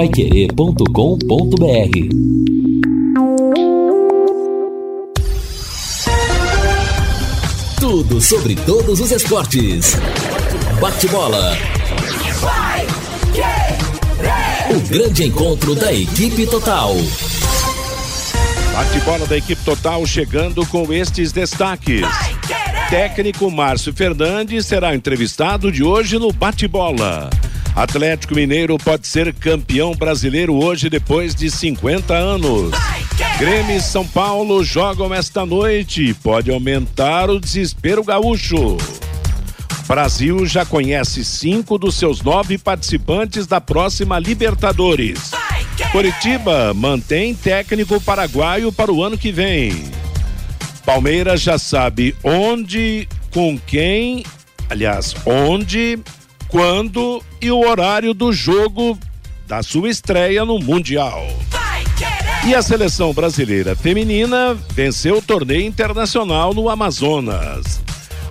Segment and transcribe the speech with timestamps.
[0.00, 0.86] paiquerê.com.br
[7.78, 9.98] Tudo sobre todos os esportes.
[10.80, 11.54] Bate-bola.
[14.70, 16.96] O grande encontro da equipe total.
[18.72, 22.06] Bate-bola da equipe total chegando com estes destaques.
[22.88, 27.28] Técnico Márcio Fernandes será entrevistado de hoje no Bate-bola.
[27.74, 32.72] Atlético Mineiro pode ser campeão brasileiro hoje depois de 50 anos.
[33.38, 36.12] Grêmio e São Paulo jogam esta noite.
[36.14, 38.76] Pode aumentar o desespero gaúcho.
[39.86, 45.32] Brasil já conhece cinco dos seus nove participantes da próxima Libertadores.
[45.90, 49.84] Curitiba mantém técnico paraguaio para o ano que vem.
[50.84, 54.24] Palmeiras já sabe onde, com quem,
[54.68, 55.98] aliás, onde,
[56.50, 58.98] quando e o horário do jogo
[59.46, 61.26] da sua estreia no Mundial.
[62.46, 67.80] E a seleção brasileira feminina venceu o torneio internacional no Amazonas.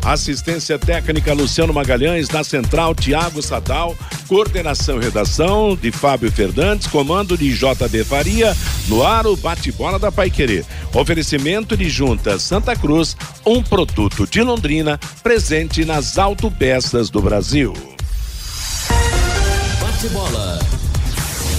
[0.03, 3.95] Assistência técnica Luciano Magalhães, na central Tiago Sadal,
[4.27, 8.55] coordenação e redação de Fábio Fernandes, comando de JB Faria,
[8.87, 10.63] no ar o bate-bola da Paiquerê.
[10.93, 17.98] Oferecimento de Junta Santa Cruz, um produto de Londrina, presente nas autopeças do Brasil.
[19.99, 20.57] Bate-bola.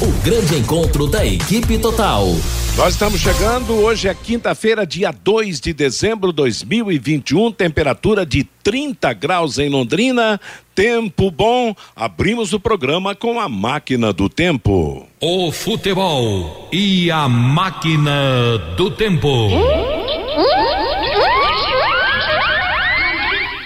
[0.01, 2.27] O grande encontro da equipe total.
[2.75, 9.13] Nós estamos chegando, hoje é quinta-feira, dia 2 de dezembro de 2021, temperatura de 30
[9.13, 10.41] graus em Londrina,
[10.75, 11.75] tempo bom.
[11.95, 15.07] Abrimos o programa com a máquina do tempo.
[15.21, 19.51] O futebol e a máquina do tempo.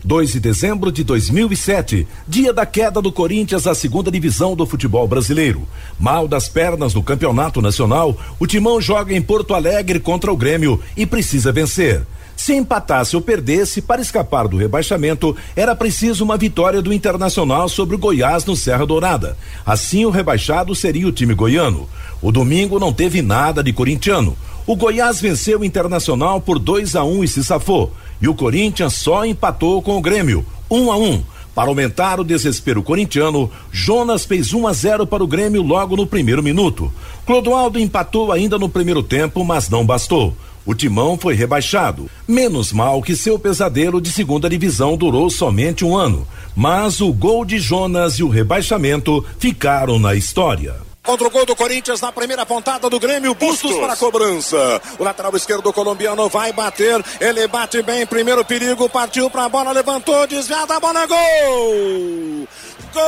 [0.04, 5.08] 2 de dezembro de 2007, dia da queda do Corinthians à segunda divisão do futebol
[5.08, 5.66] brasileiro.
[5.98, 10.78] Mal das pernas no campeonato nacional, o Timão joga em Porto Alegre contra o Grêmio
[10.94, 12.02] e precisa vencer.
[12.36, 17.94] Se empatasse ou perdesse, para escapar do rebaixamento, era preciso uma vitória do Internacional sobre
[17.94, 19.38] o Goiás no Serra Dourada.
[19.64, 21.88] Assim, o rebaixado seria o time goiano.
[22.24, 24.34] O domingo não teve nada de corintiano.
[24.66, 27.92] O Goiás venceu o Internacional por 2 a 1 um e se safou.
[28.18, 31.02] E o Corinthians só empatou com o Grêmio, 1 um a 1.
[31.02, 31.22] Um.
[31.54, 36.06] Para aumentar o desespero corintiano, Jonas fez 1 a 0 para o Grêmio logo no
[36.06, 36.90] primeiro minuto.
[37.26, 40.34] Clodoaldo empatou ainda no primeiro tempo, mas não bastou.
[40.64, 42.08] O timão foi rebaixado.
[42.26, 46.26] Menos mal que seu pesadelo de segunda divisão durou somente um ano.
[46.56, 50.93] Mas o gol de Jonas e o rebaixamento ficaram na história.
[51.04, 54.80] Contra o gol do Corinthians na primeira pontada do Grêmio, Bustos, Bustos para a cobrança.
[54.98, 59.70] O lateral esquerdo colombiano vai bater, ele bate bem, primeiro perigo, partiu para a bola,
[59.70, 62.48] levantou, desviada, a bola é gol!
[62.94, 63.04] Gol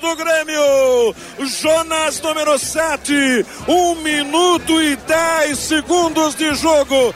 [0.00, 1.12] do Grêmio!
[1.40, 7.12] Jonas número 7, um minuto e 10 segundos de jogo.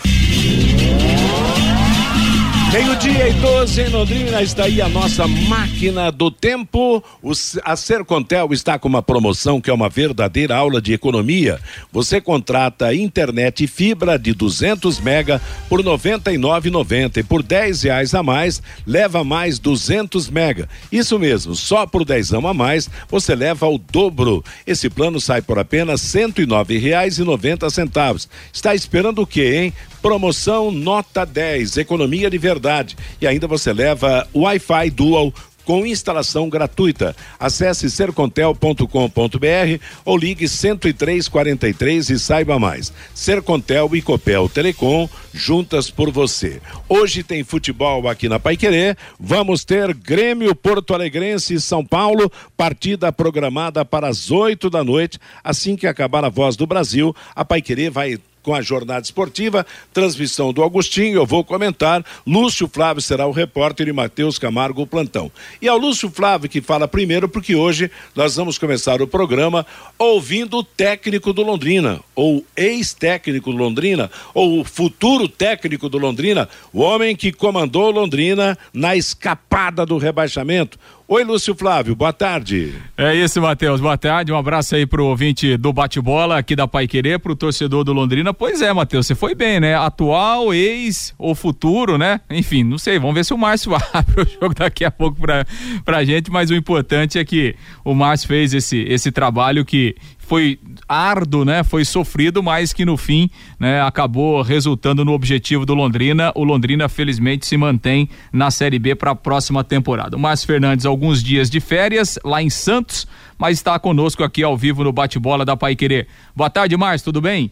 [2.73, 7.03] Meio-dia e 12 em Londrina, está aí a nossa máquina do tempo.
[7.21, 7.33] O,
[7.65, 11.59] a Sercontel está com uma promoção que é uma verdadeira aula de economia.
[11.91, 18.15] Você contrata internet e fibra de 200 mega por R$ 99,90 e por 10 reais
[18.15, 20.69] a mais leva mais 200 mega.
[20.93, 24.45] Isso mesmo, só por 10 a mais você leva o dobro.
[24.65, 28.29] Esse plano sai por apenas R$ 109,90.
[28.53, 29.73] Está esperando o quê, hein?
[30.03, 32.97] Promoção nota 10, economia de verdade.
[33.21, 35.33] E ainda você leva Wi-Fi Dual
[35.65, 37.15] com instalação gratuita.
[37.39, 42.93] Acesse sercontel.com.br ou ligue 10343 e saiba mais.
[43.15, 46.61] Sercontel e Copel Telecom juntas por você.
[46.89, 48.97] Hoje tem futebol aqui na Paiquerê.
[49.19, 55.21] Vamos ter Grêmio Porto Alegrense e São Paulo, partida programada para as 8 da noite.
[55.45, 60.53] Assim que acabar a voz do Brasil, a Paiquerê vai com a jornada esportiva, transmissão
[60.53, 62.05] do Agostinho, eu vou comentar.
[62.27, 65.31] Lúcio Flávio será o repórter e Matheus Camargo o plantão.
[65.61, 69.67] E ao Lúcio Flávio que fala primeiro, porque hoje nós vamos começar o programa
[69.99, 76.81] ouvindo o técnico do Londrina, ou ex-técnico do Londrina, ou futuro técnico do Londrina, o
[76.81, 80.79] homem que comandou Londrina na escapada do rebaixamento
[81.13, 82.73] Oi, Lúcio Flávio, boa tarde.
[82.97, 84.31] É isso, Matheus, boa tarde.
[84.31, 88.33] Um abraço aí pro ouvinte do bate-bola aqui da Pai Querer, pro torcedor do Londrina.
[88.33, 89.75] Pois é, Matheus, você foi bem, né?
[89.75, 92.21] Atual, ex ou futuro, né?
[92.31, 95.45] Enfim, não sei, vamos ver se o Márcio abre o jogo daqui a pouco pra,
[95.85, 99.97] pra gente, mas o importante é que o Márcio fez esse, esse trabalho que
[100.31, 101.65] foi árduo, né?
[101.65, 103.29] Foi sofrido, mas que no fim,
[103.59, 106.31] né, acabou resultando no objetivo do Londrina.
[106.37, 110.17] O Londrina felizmente se mantém na Série B para a próxima temporada.
[110.17, 114.57] O Márcio Fernandes alguns dias de férias lá em Santos, mas está conosco aqui ao
[114.57, 116.07] vivo no bate-bola da Pai Querer.
[116.37, 117.51] Boa tarde, Márcio, tudo bem?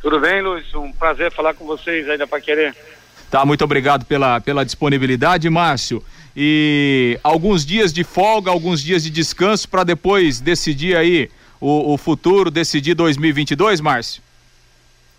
[0.00, 0.74] Tudo bem, Luiz?
[0.74, 2.74] Um prazer falar com vocês aí da Pai Querer.
[3.30, 6.02] Tá, muito obrigado pela, pela disponibilidade, Márcio.
[6.34, 11.28] E alguns dias de folga, alguns dias de descanso para depois decidir aí
[11.64, 14.22] o, o futuro, decidir 2022, Márcio?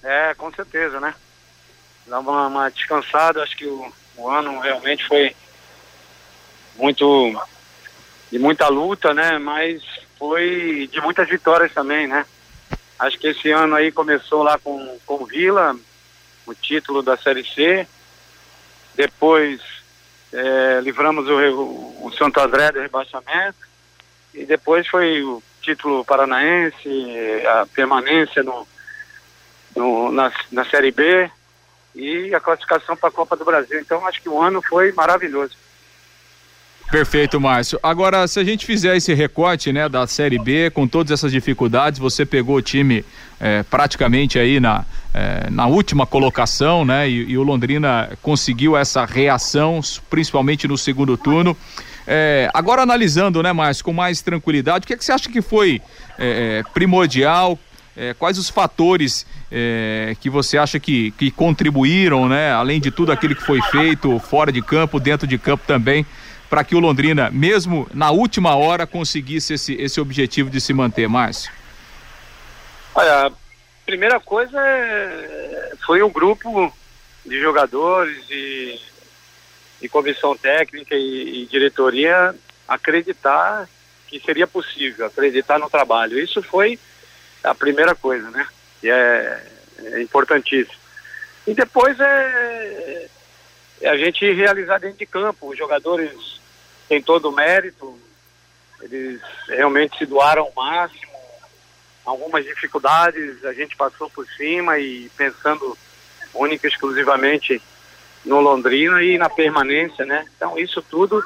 [0.04, 1.16] É, com certeza, né?
[2.06, 5.36] Dar uma, uma descansada, acho que o, o ano realmente foi
[6.76, 7.36] muito
[8.32, 9.40] de muita luta, né?
[9.40, 9.82] Mas
[10.20, 12.24] foi de muitas vitórias também, né?
[13.00, 15.76] Acho que esse ano aí começou lá com, com o Vila,
[16.46, 17.88] o título da Série C.
[18.94, 19.62] Depois
[20.32, 23.66] é, livramos o, o Santo André do rebaixamento.
[24.32, 26.88] E depois foi o título paranaense,
[27.48, 28.68] a permanência no,
[29.76, 31.30] no na, na Série B
[31.96, 33.80] e a classificação para a Copa do Brasil.
[33.80, 35.56] Então acho que o ano foi maravilhoso.
[36.92, 37.80] Perfeito, Márcio.
[37.82, 42.00] Agora, se a gente fizer esse recorte, né, da Série B, com todas essas dificuldades,
[42.00, 43.04] você pegou o time
[43.40, 49.04] é, praticamente aí na, é, na última colocação, né, e, e, o Londrina conseguiu essa
[49.04, 51.58] reação, principalmente no segundo turno.
[52.08, 55.42] É, agora analisando, né, Márcio, com mais tranquilidade, o que, é que você acha que
[55.42, 55.82] foi
[56.18, 57.58] é, é, primordial?
[57.98, 59.26] É, quais os fatores
[60.20, 64.52] que você acha que, que contribuíram, né, além de tudo aquilo que foi feito fora
[64.52, 66.06] de campo, dentro de campo também,
[66.50, 71.08] para que o Londrina, mesmo na última hora, conseguisse esse, esse objetivo de se manter,
[71.08, 71.52] Márcio?
[72.94, 73.32] Olha, a
[73.86, 76.74] primeira coisa é, foi o grupo
[77.26, 78.80] de jogadores e,
[79.90, 82.36] comissão técnica e, e diretoria
[82.68, 83.68] acreditar
[84.08, 86.20] que seria possível, acreditar no trabalho.
[86.20, 86.80] Isso foi
[87.44, 88.48] a primeira coisa, né?
[88.82, 89.44] E é,
[89.84, 90.78] é importantíssimo.
[91.48, 93.08] E depois é,
[93.82, 95.50] é a gente realizar dentro de campo.
[95.50, 96.40] Os jogadores
[96.88, 97.98] têm todo o mérito,
[98.82, 101.14] eles realmente se doaram ao máximo.
[102.06, 105.78] Algumas dificuldades a gente passou por cima e pensando
[106.34, 107.62] única e exclusivamente
[108.26, 110.26] no Londrina e na permanência, né?
[110.36, 111.24] Então isso tudo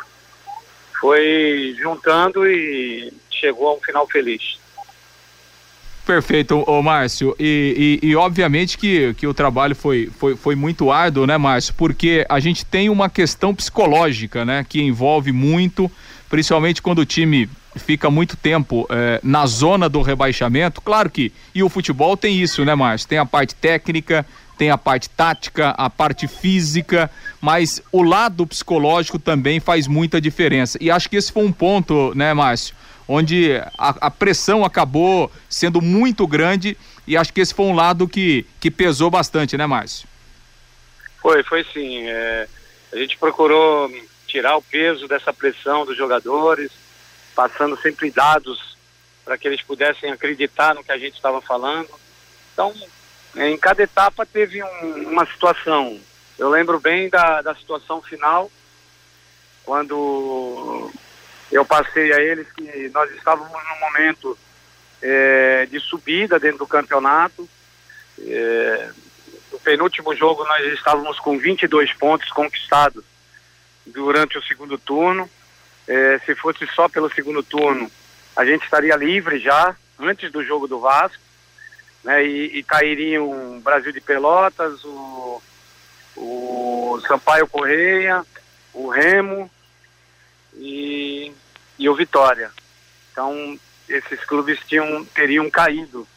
[0.99, 4.59] foi juntando e chegou a um final feliz.
[6.05, 7.35] Perfeito, ô Márcio.
[7.39, 11.73] E, e, e, obviamente que, que o trabalho foi, foi, foi muito árduo, né, Márcio?
[11.77, 14.65] Porque a gente tem uma questão psicológica, né?
[14.67, 15.89] Que envolve muito,
[16.27, 20.81] principalmente quando o time fica muito tempo eh, na zona do rebaixamento.
[20.81, 21.31] Claro que.
[21.53, 23.07] E o futebol tem isso, né, Márcio?
[23.07, 24.25] Tem a parte técnica,
[24.59, 27.09] tem a parte tática, a parte física,
[27.39, 30.77] mas o lado psicológico também faz muita diferença.
[30.81, 32.75] E acho que esse foi um ponto, né, Márcio?
[33.11, 36.77] onde a, a, pressão acabou sendo muito grande
[37.07, 40.07] e acho que esse foi um lado que, que pesou bastante, né, Márcio?
[41.19, 42.07] Foi, foi sim.
[42.07, 42.47] É,
[42.93, 43.91] a gente procurou
[44.27, 46.71] tirar o peso dessa pressão dos jogadores,
[47.33, 48.77] passando sempre dados
[49.25, 51.89] para que eles pudessem acreditar no que a gente estava falando.
[52.53, 52.71] Então,
[53.47, 55.99] em cada etapa teve um, uma situação.
[56.37, 58.51] Eu lembro bem da, da situação final,
[59.63, 60.91] quando
[61.51, 64.37] eu passei a eles que nós estávamos num momento
[65.01, 67.47] é, de subida dentro do campeonato.
[68.19, 68.89] É,
[69.51, 73.03] no penúltimo jogo nós estávamos com 22 pontos conquistados
[73.85, 75.29] durante o segundo turno.
[75.87, 77.89] É, se fosse só pelo segundo turno,
[78.35, 81.28] a gente estaria livre já antes do jogo do Vasco.
[82.03, 85.41] Né, e, e cairiam o Brasil de Pelotas, o,
[86.15, 88.25] o Sampaio Correia,
[88.73, 89.49] o Remo,
[90.55, 91.31] e,
[91.77, 92.51] e o Vitória.
[93.11, 96.07] Então, esses clubes tinham, teriam caído.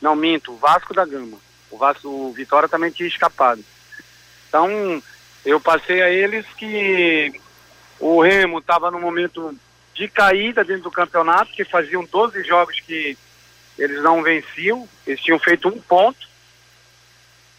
[0.00, 1.38] Não minto, o Vasco da Gama.
[1.70, 3.64] O Vasco, o Vitória também tinha escapado.
[4.48, 5.02] Então,
[5.44, 7.40] eu passei a eles que
[7.98, 9.54] o Remo estava no momento
[9.94, 13.16] de caída dentro do campeonato, que faziam 12 jogos que
[13.78, 16.26] eles não venciam, eles tinham feito um ponto.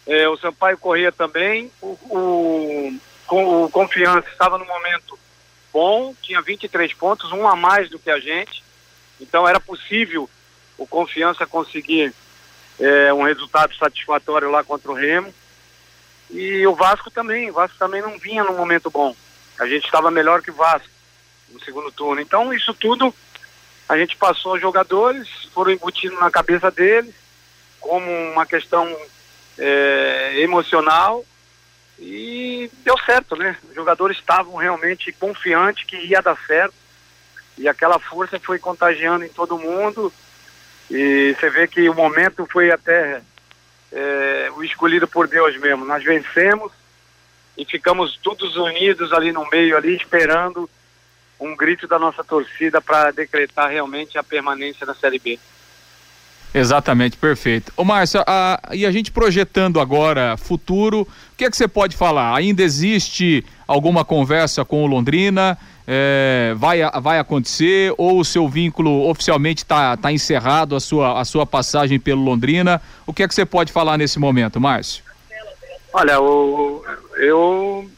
[0.06, 5.18] É, o Sampaio Corrêa também, o, o, o Confiança estava no momento
[5.72, 8.62] bom, tinha 23 pontos, um a mais do que a gente.
[9.20, 10.28] Então era possível
[10.78, 12.14] o Confiança conseguir
[12.78, 15.34] é, um resultado satisfatório lá contra o Remo.
[16.30, 19.14] E o Vasco também, o Vasco também não vinha num momento bom.
[19.58, 20.88] A gente estava melhor que o Vasco
[21.50, 22.20] no segundo turno.
[22.20, 23.14] Então isso tudo
[23.88, 27.14] a gente passou aos jogadores, foram embutindo na cabeça deles
[27.80, 28.84] como uma questão
[29.58, 31.24] é, emocional
[31.98, 33.56] e deu certo, né?
[33.68, 36.74] Os jogadores estavam realmente confiantes que ia dar certo.
[37.56, 40.12] E aquela força foi contagiando em todo mundo.
[40.90, 43.22] E você vê que o momento foi até
[43.92, 45.84] é, o escolhido por Deus mesmo.
[45.84, 46.70] Nós vencemos
[47.56, 50.68] e ficamos todos unidos ali no meio, ali esperando
[51.40, 55.38] um grito da nossa torcida para decretar realmente a permanência na Série B.
[56.54, 57.70] Exatamente, perfeito.
[57.76, 61.94] Ô Márcio, a, e a gente projetando agora futuro, o que é que você pode
[61.94, 62.34] falar?
[62.34, 65.58] Ainda existe alguma conversa com o Londrina?
[65.86, 71.24] É, vai, vai acontecer ou o seu vínculo oficialmente está tá encerrado a sua, a
[71.24, 72.80] sua passagem pelo Londrina?
[73.06, 75.04] O que é que você pode falar nesse momento, Márcio?
[75.92, 76.12] Olha,
[77.18, 77.90] eu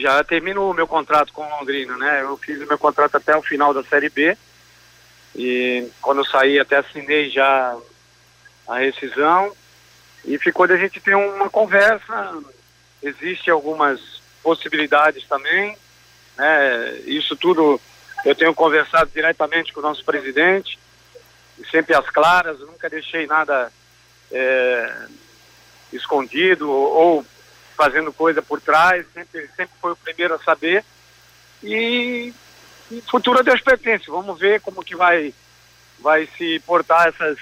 [0.00, 2.22] já termino o meu contrato com o Londrina, né?
[2.22, 4.36] Eu fiz o meu contrato até o final da Série B
[5.34, 7.76] e quando eu saí até assinei já
[8.66, 9.52] a rescisão
[10.24, 12.42] e ficou da gente ter uma conversa.
[13.02, 14.00] Existem algumas
[14.42, 15.76] possibilidades também,
[16.36, 16.98] né?
[17.04, 17.80] Isso tudo
[18.24, 20.78] eu tenho conversado diretamente com o nosso presidente,
[21.70, 23.70] sempre às claras, nunca deixei nada
[24.32, 25.06] é,
[25.92, 27.24] escondido ou
[27.76, 30.84] fazendo coisa por trás, sempre, sempre foi o primeiro a saber.
[31.62, 32.32] E,
[32.90, 34.10] e futuro a Deus pertence.
[34.10, 35.34] Vamos ver como que vai,
[36.00, 37.38] vai se portar essas,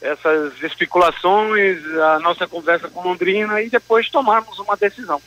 [0.00, 5.20] essas especulações, a nossa conversa com Londrina e depois tomarmos uma decisão.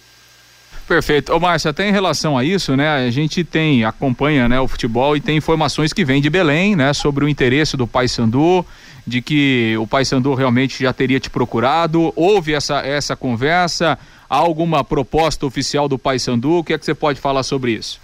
[0.88, 1.34] Perfeito.
[1.34, 5.18] Ô Márcia, até em relação a isso, né, a gente tem, acompanha né, o futebol
[5.18, 8.66] e tem informações que vêm de Belém, né, sobre o interesse do Paysandu,
[9.06, 14.82] de que o Paysandu realmente já teria te procurado, houve essa, essa conversa, há alguma
[14.82, 18.00] proposta oficial do Paysandu, o que é que você pode falar sobre isso?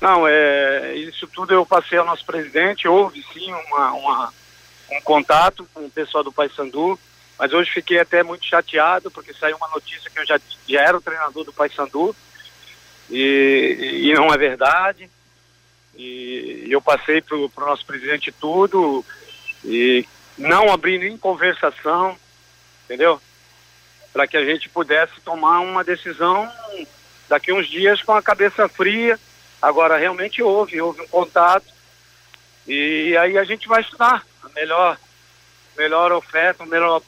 [0.00, 4.32] Não, é, isso tudo eu passei ao nosso presidente, houve sim uma, uma
[4.90, 6.98] um contato com o pessoal do Paysandu,
[7.42, 10.96] mas hoje fiquei até muito chateado porque saiu uma notícia que eu já, já era
[10.96, 12.14] o treinador do Paysandu
[13.10, 15.10] e, e não é verdade.
[15.96, 19.04] E, e eu passei para o nosso presidente tudo
[19.64, 20.06] e
[20.38, 22.16] não abri nem conversação,
[22.84, 23.20] entendeu?
[24.12, 26.48] Para que a gente pudesse tomar uma decisão
[27.28, 29.18] daqui uns dias com a cabeça fria.
[29.60, 31.66] Agora realmente houve, houve um contato
[32.68, 34.96] e aí a gente vai estudar a melhor,
[35.76, 37.02] melhor oferta, a melhor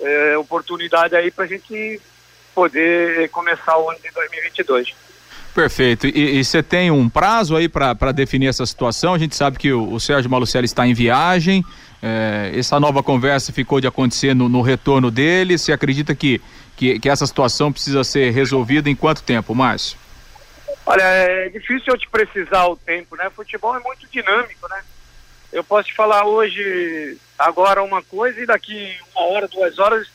[0.00, 2.00] é, oportunidade aí para a gente
[2.54, 4.94] poder começar o ano de 2022.
[5.54, 6.06] Perfeito.
[6.06, 9.14] E você tem um prazo aí para definir essa situação?
[9.14, 11.64] A gente sabe que o, o Sérgio Malucelli está em viagem.
[12.00, 15.58] É, essa nova conversa ficou de acontecer no, no retorno dele.
[15.58, 16.40] Você acredita que,
[16.76, 19.98] que, que, essa situação precisa ser resolvida em quanto tempo, Márcio?
[20.86, 23.28] Olha, é difícil eu te precisar o tempo, né?
[23.34, 24.80] Futebol é muito dinâmico, né?
[25.52, 30.08] Eu posso te falar hoje, agora uma coisa e daqui uma hora, duas horas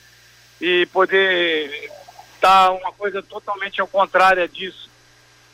[0.61, 1.91] e poder
[2.35, 4.89] estar uma coisa totalmente ao contrário disso.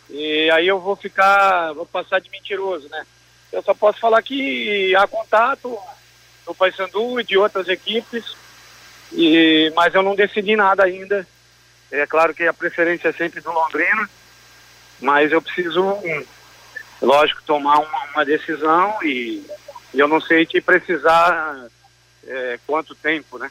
[0.10, 3.06] E aí eu vou ficar, vou passar de mentiroso, né?
[3.52, 5.78] Eu só posso falar que há contato
[6.46, 8.36] do Paysandu e de outras equipes,
[9.12, 11.26] e, mas eu não decidi nada ainda.
[11.92, 14.10] É claro que a preferência é sempre do Londrina,
[15.00, 15.98] mas eu preciso,
[17.02, 19.44] lógico, tomar uma, uma decisão e
[19.94, 21.68] e eu não sei te precisar
[22.28, 23.50] é, quanto tempo, né?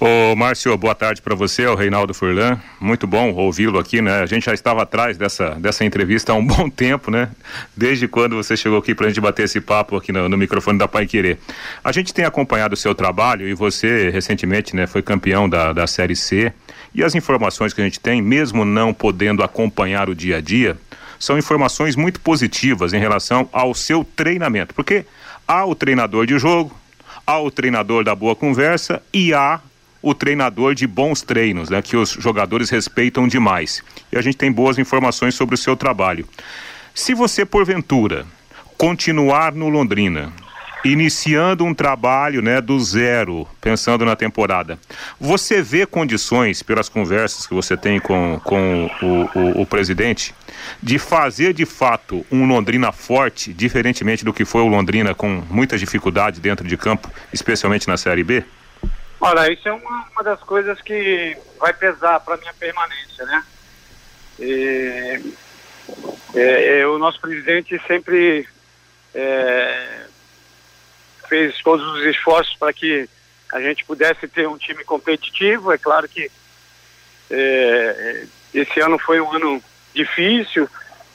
[0.00, 2.60] Ô Márcio, boa tarde para você, é o Reinaldo Furlan.
[2.80, 4.20] Muito bom ouvi-lo aqui, né?
[4.20, 7.30] A gente já estava atrás dessa, dessa entrevista há um bom tempo, né?
[7.76, 10.78] Desde quando você chegou aqui para a gente bater esse papo aqui no, no microfone
[10.78, 11.38] da Pai Querer.
[11.82, 15.86] A gente tem acompanhado o seu trabalho e você recentemente, né, foi campeão da, da
[15.86, 16.52] Série C.
[16.94, 20.76] E as informações que a gente tem, mesmo não podendo acompanhar o dia a dia,
[21.18, 25.06] são informações muito positivas em relação ao seu treinamento, porque
[25.46, 26.74] Há o treinador de jogo,
[27.26, 29.60] há o treinador da boa conversa e há
[30.00, 33.82] o treinador de bons treinos, né, que os jogadores respeitam demais.
[34.12, 36.26] E a gente tem boas informações sobre o seu trabalho.
[36.94, 38.26] Se você, porventura,
[38.76, 40.32] continuar no Londrina,
[40.84, 44.78] iniciando um trabalho né, do zero, pensando na temporada.
[45.18, 50.34] Você vê condições, pelas conversas que você tem com, com o, o, o presidente,
[50.82, 55.78] de fazer de fato um Londrina forte, diferentemente do que foi o Londrina com muita
[55.78, 58.44] dificuldade dentro de campo, especialmente na Série B?
[59.20, 63.44] Olha, isso é uma, uma das coisas que vai pesar para minha permanência, né?
[64.38, 65.20] E,
[66.34, 68.46] é, é, o nosso presidente sempre
[69.14, 70.06] é,
[71.28, 73.08] fez todos os esforços para que
[73.52, 75.72] a gente pudesse ter um time competitivo.
[75.72, 76.30] É claro que
[77.30, 79.62] é, esse ano foi um ano
[79.94, 80.68] difícil,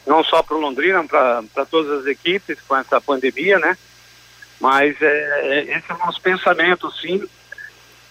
[0.06, 3.78] não só para o Londrina, para todas as equipes com essa pandemia, né?
[4.60, 7.24] Mas é, é, esse é o nosso pensamento, sim.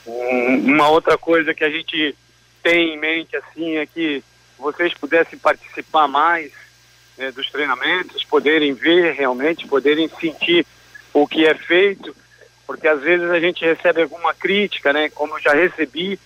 [0.06, 2.14] Um, uma outra coisa que a gente
[2.62, 4.22] tem em mente, assim, é que
[4.58, 6.52] vocês pudessem participar mais
[7.16, 10.66] né, dos treinamentos, poderem ver realmente, poderem sentir
[11.22, 12.14] o que é feito,
[12.66, 15.08] porque às vezes a gente recebe alguma crítica, né?
[15.10, 16.18] Como eu já recebi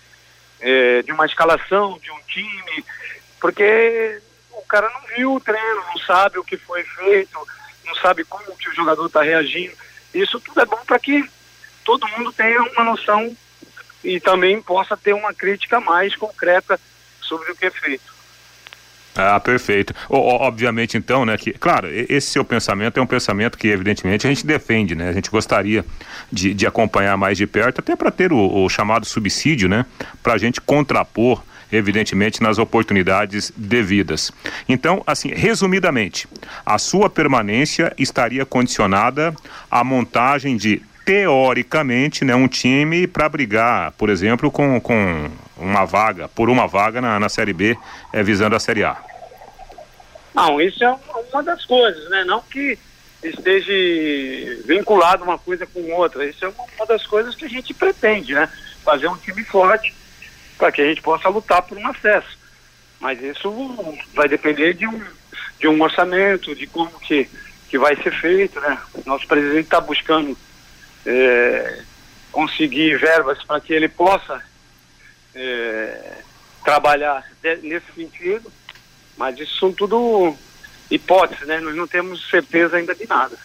[0.61, 2.85] é, de uma escalação de um time,
[3.41, 4.21] porque
[4.53, 7.39] o cara não viu o treino, não sabe o que foi feito,
[7.85, 9.77] não sabe como que o jogador está reagindo.
[10.15, 11.25] Isso tudo é bom para que
[11.85, 13.37] todo mundo tenha uma noção
[14.05, 16.79] e também possa ter uma crítica mais concreta
[17.21, 18.12] sobre o que é feito.
[19.15, 19.95] Ah, perfeito.
[20.09, 24.31] O, obviamente, então, né, que, claro, esse seu pensamento é um pensamento que, evidentemente, a
[24.31, 25.09] gente defende, né?
[25.09, 25.85] A gente gostaria
[26.31, 29.85] de, de acompanhar mais de perto, até para ter o, o, chamado subsídio, né?
[30.23, 34.33] Para a gente contrapor, evidentemente, nas oportunidades devidas.
[34.67, 36.27] Então, assim, resumidamente,
[36.65, 39.35] a sua permanência estaria condicionada
[39.71, 45.29] à montagem de teoricamente, né, um time para brigar, por exemplo, com, com
[45.63, 47.77] uma vaga, por uma vaga na, na Série B,
[48.13, 48.97] é, visando a Série A.
[50.35, 50.99] Não, isso é
[51.33, 52.25] uma das coisas, né?
[52.25, 52.79] Não que
[53.23, 53.73] esteja
[54.65, 56.27] vinculado uma coisa com outra.
[56.27, 58.49] Isso é uma das coisas que a gente pretende, né?
[58.85, 59.95] Fazer um time forte
[60.59, 62.39] para que a gente possa lutar por um acesso.
[62.99, 63.51] Mas isso
[64.15, 65.03] vai depender de um,
[65.59, 67.29] de um orçamento, de como que,
[67.69, 68.79] que vai ser feito, né?
[69.05, 70.37] Nosso presidente está buscando
[71.05, 71.83] é,
[72.31, 74.43] conseguir verbas para que ele possa
[75.35, 76.19] é,
[76.65, 77.25] trabalhar
[77.63, 78.53] nesse sentido,
[79.17, 80.35] mas isso são tudo
[80.91, 81.61] hipóteses, né?
[81.61, 83.37] Nós não temos certeza ainda de nada.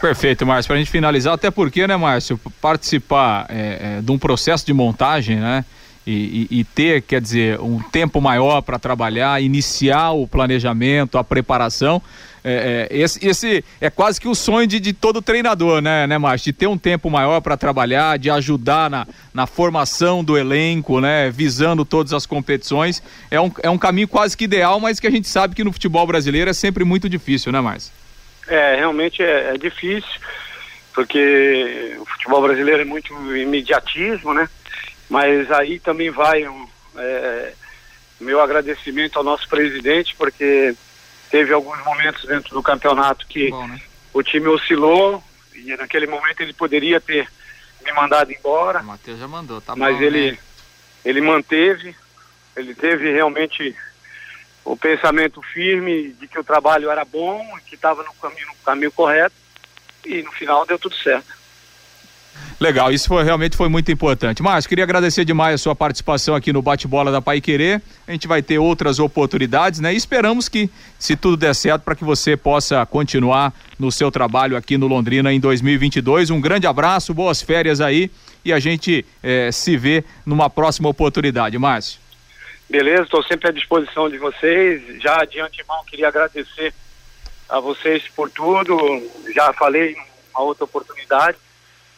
[0.00, 0.68] Perfeito, Márcio.
[0.68, 4.72] Para a gente finalizar, até porque, né, Márcio, participar é, é, de um processo de
[4.72, 5.64] montagem, né?
[6.06, 11.24] E, e, e, ter, quer dizer, um tempo maior para trabalhar, iniciar o planejamento, a
[11.24, 12.00] preparação,
[12.48, 16.16] é, é, esse, esse, é quase que o sonho de, de todo treinador, né, né,
[16.16, 16.52] Márcio?
[16.52, 21.28] De ter um tempo maior para trabalhar, de ajudar na, na formação do elenco, né?
[21.28, 23.02] Visando todas as competições.
[23.32, 25.72] É um, é um caminho quase que ideal, mas que a gente sabe que no
[25.72, 27.92] futebol brasileiro é sempre muito difícil, né, Márcio?
[28.46, 30.20] É, realmente é, é difícil,
[30.94, 34.48] porque o futebol brasileiro é muito imediatismo, né?
[35.10, 36.64] Mas aí também vai um,
[36.96, 37.52] é,
[38.20, 40.76] meu agradecimento ao nosso presidente, porque
[41.36, 43.78] Teve alguns momentos dentro do campeonato que Bom, né?
[44.14, 45.22] o time oscilou
[45.54, 47.28] e naquele momento ele poderia ter
[47.84, 48.80] me mandado embora.
[48.80, 50.38] O Matheus já mandou, tá Mas bom, ele, né?
[51.04, 51.94] ele manteve,
[52.56, 53.76] ele teve realmente
[54.64, 58.92] o pensamento firme de que o trabalho era bom, que estava no caminho, no caminho
[58.92, 59.36] correto
[60.06, 61.35] e no final deu tudo certo.
[62.58, 64.42] Legal, isso foi, realmente foi muito importante.
[64.42, 67.82] Márcio, queria agradecer demais a sua participação aqui no Bate-Bola da Pai Querer.
[68.08, 69.92] A gente vai ter outras oportunidades, né?
[69.92, 74.56] E esperamos que, se tudo der certo, para que você possa continuar no seu trabalho
[74.56, 76.30] aqui no Londrina em 2022.
[76.30, 78.10] Um grande abraço, boas férias aí
[78.42, 81.58] e a gente eh, se vê numa próxima oportunidade.
[81.58, 82.00] Márcio.
[82.70, 85.02] Beleza, estou sempre à disposição de vocês.
[85.02, 86.72] Já de antemão queria agradecer
[87.50, 88.78] a vocês por tudo.
[89.34, 89.96] Já falei em
[90.34, 91.36] uma outra oportunidade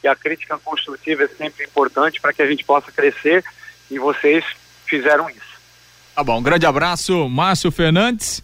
[0.03, 3.45] e a crítica construtiva é sempre importante para que a gente possa crescer
[3.91, 4.45] e vocês
[4.87, 5.59] fizeram isso.
[6.15, 8.43] Tá bom, um grande abraço, Márcio Fernandes.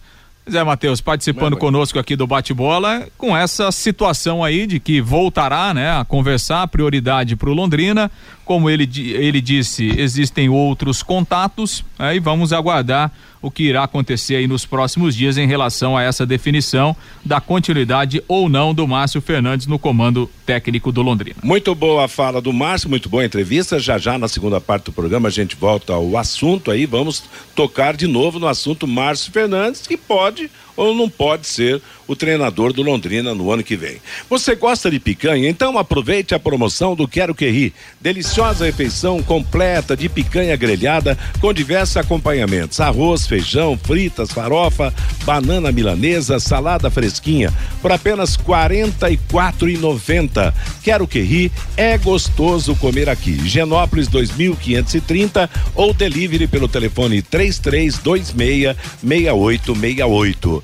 [0.50, 5.98] Zé Matheus, participando conosco aqui do bate-bola, com essa situação aí de que voltará, né,
[5.98, 8.10] a conversar, prioridade para o Londrina.
[8.44, 14.46] Como ele, ele disse, existem outros contatos, aí vamos aguardar o que irá acontecer aí
[14.46, 19.66] nos próximos dias em relação a essa definição da continuidade ou não do Márcio Fernandes
[19.66, 21.36] no comando técnico do Londrina.
[21.42, 23.78] Muito boa a fala do Márcio, muito boa a entrevista.
[23.78, 27.94] Já já na segunda parte do programa a gente volta ao assunto aí, vamos tocar
[27.94, 32.72] de novo no assunto Márcio Fernandes, que pode episódio ou não pode ser o treinador
[32.72, 33.96] do Londrina no ano que vem.
[34.28, 35.48] Você gosta de picanha?
[35.48, 37.72] Então aproveite a promoção do Quero Que Ri.
[38.00, 44.92] Deliciosa refeição completa de picanha grelhada com diversos acompanhamentos: arroz, feijão, fritas, farofa,
[45.24, 50.52] banana milanesa, salada fresquinha por apenas R$ 44,90.
[50.82, 53.48] Quero Que Ri é gostoso comer aqui.
[53.48, 60.63] Genópolis 2530 ou delivery pelo telefone 3326 6868.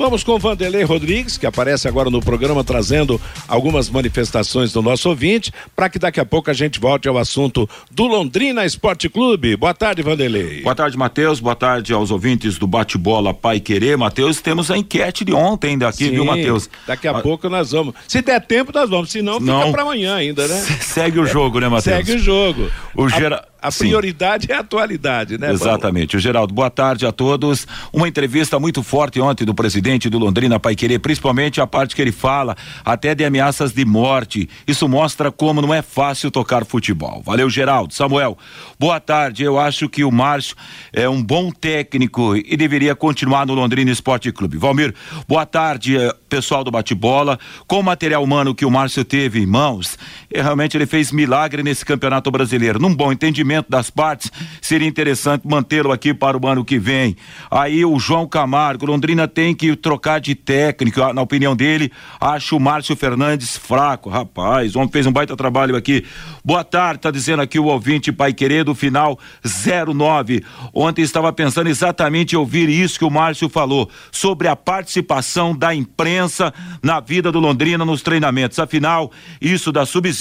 [0.00, 5.52] Vamos com Vanderlei Rodrigues, que aparece agora no programa trazendo algumas manifestações do nosso ouvinte,
[5.76, 9.56] para que daqui a pouco a gente volte ao assunto do Londrina Esporte Clube.
[9.56, 10.62] Boa tarde, Vanderlei.
[10.62, 11.38] Boa tarde, Matheus.
[11.38, 13.98] Boa tarde aos ouvintes do Bate-Bola Pai Querer.
[13.98, 16.70] Matheus, temos a enquete de ontem daqui, Sim, viu, Matheus?
[16.86, 17.94] Daqui a ah, pouco nós vamos.
[18.08, 19.10] Se der tempo, nós vamos.
[19.10, 20.56] Se não, não fica para amanhã ainda, né?
[20.80, 22.06] Segue o jogo, né, Matheus?
[22.06, 22.70] Segue o jogo.
[22.94, 23.50] O gera...
[23.62, 24.52] A prioridade Sim.
[24.52, 25.52] é a atualidade, né?
[25.52, 26.12] Exatamente.
[26.12, 26.18] Paulo?
[26.18, 27.66] O Geraldo, boa tarde a todos.
[27.92, 31.96] Uma entrevista muito forte ontem do presidente presidente do Londrina Pai Querer, principalmente a parte
[31.96, 34.48] que ele fala até de ameaças de morte.
[34.66, 37.22] Isso mostra como não é fácil tocar futebol.
[37.24, 37.92] Valeu, Geraldo.
[37.92, 38.38] Samuel,
[38.78, 39.42] boa tarde.
[39.42, 40.54] Eu acho que o Márcio
[40.92, 44.56] é um bom técnico e deveria continuar no Londrina Esporte Clube.
[44.58, 44.94] Valmir,
[45.26, 47.38] boa tarde, eh, pessoal do bate-bola.
[47.66, 49.98] Com o material humano que o Márcio teve em mãos,
[50.32, 52.78] eh, realmente ele fez milagre nesse campeonato brasileiro.
[52.78, 54.30] Num bom entendimento das partes,
[54.62, 57.16] seria interessante mantê-lo aqui para o ano que vem.
[57.50, 61.90] Aí o João Camargo, Londrina tem que trocar de técnico, na opinião dele,
[62.20, 64.08] acho o Márcio Fernandes fraco.
[64.08, 66.04] Rapaz, o homem fez um baita trabalho aqui.
[66.44, 70.44] Boa tarde, tá dizendo aqui o ouvinte Pai Querer final 09.
[70.72, 75.74] Ontem estava pensando exatamente em ouvir isso que o Márcio falou sobre a participação da
[75.74, 78.58] imprensa na vida do Londrina nos treinamentos.
[78.58, 80.19] Afinal, isso dá subsídio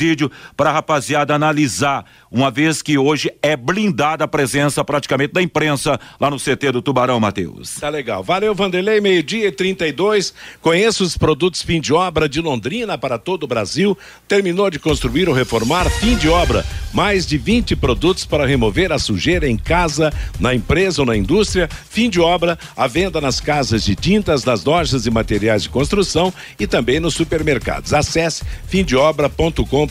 [0.56, 6.00] para a rapaziada analisar, uma vez que hoje é blindada a presença praticamente da imprensa
[6.20, 7.76] lá no CT do Tubarão, Matheus.
[7.76, 8.24] Tá legal.
[8.24, 10.34] Valeu, Vanderlei, meio-dia e 32.
[10.62, 13.98] Conheça os produtos fim de obra de Londrina para todo o Brasil.
[14.28, 16.66] Terminou de construir ou reformar, fim de obra.
[16.94, 21.70] Mais de 20 produtos para remover a sujeira em casa, na empresa ou na indústria.
[21.90, 26.34] Fim de obra, a venda nas casas de tintas, nas lojas e materiais de construção
[26.60, 27.94] e também nos supermercados.
[27.94, 29.89] Acesse fimdeobra.com.br.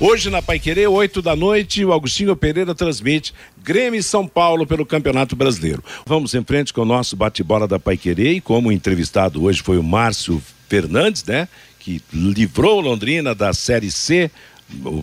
[0.00, 4.84] Hoje na Paiquerê, 8 da noite, o Agostinho Pereira transmite Grêmio e São Paulo pelo
[4.84, 5.82] Campeonato Brasileiro.
[6.04, 9.82] Vamos em frente com o nosso bate-bola da Paiquerê e como entrevistado hoje foi o
[9.82, 11.48] Márcio Fernandes, né?
[11.78, 14.30] Que livrou Londrina da Série C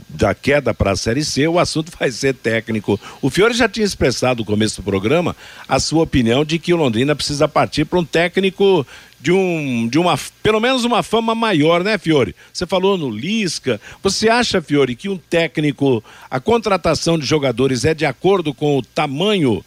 [0.09, 2.99] da queda para a Série C, o assunto vai ser técnico.
[3.21, 5.35] O Fiore já tinha expressado no começo do programa
[5.67, 8.85] a sua opinião de que o Londrina precisa partir para um técnico
[9.19, 12.35] de um de uma pelo menos uma fama maior, né, Fiore?
[12.51, 13.79] Você falou no Lisca.
[14.01, 18.81] Você acha, Fiore, que um técnico, a contratação de jogadores é de acordo com o
[18.81, 19.63] tamanho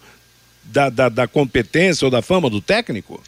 [0.64, 3.22] da, da, da competência ou da fama do técnico?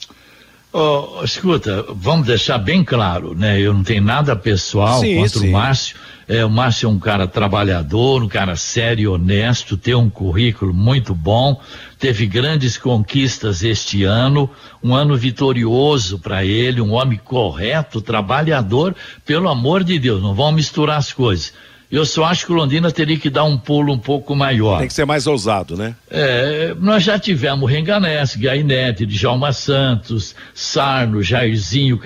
[0.72, 3.58] Oh, escuta, vamos deixar bem claro, né?
[3.58, 5.48] Eu não tenho nada pessoal sim, contra sim.
[5.48, 5.96] o Márcio.
[6.28, 11.14] É, o Márcio é um cara trabalhador, um cara sério, honesto, tem um currículo muito
[11.14, 11.60] bom,
[12.00, 14.50] teve grandes conquistas este ano,
[14.82, 20.56] um ano vitorioso para ele, um homem correto, trabalhador, pelo amor de Deus, não vamos
[20.56, 21.52] misturar as coisas.
[21.90, 24.78] Eu só acho que o Londrina teria que dar um pulo um pouco maior.
[24.78, 25.94] Tem que ser mais ousado, né?
[26.10, 32.00] É, nós já tivemos Renganés, Gainete, Djalma Santos, Sarno, Jairzinho,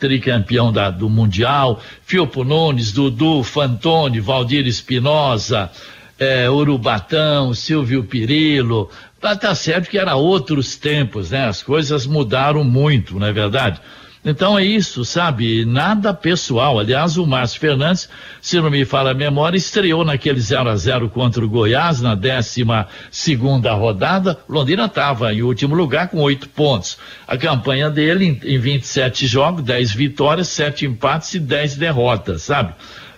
[0.00, 5.70] tricampeão da, do Mundial, Fiopo Nunes, Dudu, Fantoni, Valdir Espinosa,
[6.18, 8.90] é, Urubatão, Silvio Pirillo.
[9.20, 11.46] Tá, tá certo que era outros tempos, né?
[11.46, 13.80] As coisas mudaram muito, não é verdade?
[14.24, 15.66] Então é isso, sabe?
[15.66, 16.78] Nada pessoal.
[16.78, 18.08] Aliás, o Márcio Fernandes,
[18.40, 22.14] se não me fala a memória, estreou naquele 0 a 0 contra o Goiás na
[22.14, 22.64] 12
[23.10, 24.38] segunda rodada.
[24.48, 26.96] Londrina estava em último lugar com oito pontos.
[27.28, 32.72] A campanha dele em, em 27 jogos, 10 vitórias, sete empates e 10 derrotas, sabe?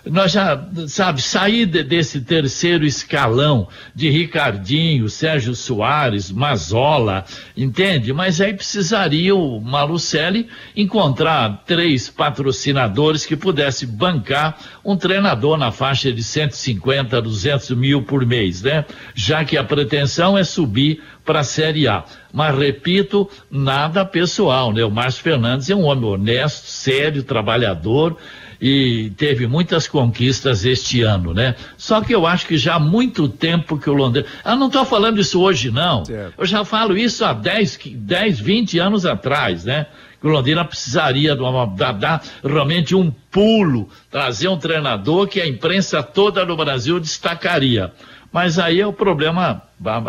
[0.09, 8.13] Nós já, sabe, sair de, desse terceiro escalão de Ricardinho, Sérgio Soares, Mazola, entende?
[8.13, 16.11] Mas aí precisaria o Malucelli encontrar três patrocinadores que pudessem bancar um treinador na faixa
[16.11, 18.85] de 150, 200 mil por mês, né?
[19.13, 22.05] Já que a pretensão é subir para a Série A.
[22.31, 24.83] Mas repito, nada pessoal, né?
[24.83, 28.17] O Márcio Fernandes é um homem honesto, sério, trabalhador
[28.61, 31.55] e teve muitas conquistas este ano, né?
[31.77, 34.27] Só que eu acho que já há muito tempo que o Londrina.
[34.43, 36.05] Eu não estou falando isso hoje, não.
[36.05, 36.33] Certo.
[36.37, 39.85] Eu já falo isso há 10, 10, 20 anos atrás, né?
[40.19, 45.47] Que o Londrina precisaria de uma, dar realmente um pulo, trazer um treinador que a
[45.47, 47.91] imprensa toda no Brasil destacaria.
[48.31, 49.61] Mas aí é o problema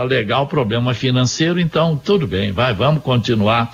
[0.09, 3.73] legal, o problema financeiro, então tudo bem, vai, vamos continuar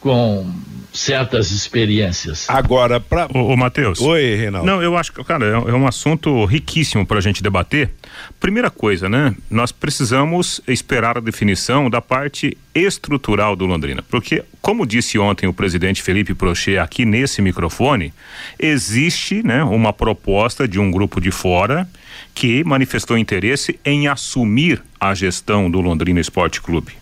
[0.00, 0.50] com
[0.94, 2.48] certas experiências.
[2.48, 3.26] Agora, para.
[3.34, 4.00] Ô, ô Matheus.
[4.00, 4.64] Oi, Reinaldo.
[4.64, 7.90] Não, eu acho que, cara, é, é um assunto riquíssimo para a gente debater.
[8.38, 9.34] Primeira coisa, né?
[9.50, 14.02] Nós precisamos esperar a definição da parte estrutural do Londrina.
[14.08, 18.14] Porque, como disse ontem o presidente Felipe Prochet aqui nesse microfone,
[18.58, 21.88] existe né, uma proposta de um grupo de fora
[22.34, 26.92] que manifestou interesse em assumir a gestão do Londrina Esporte Clube.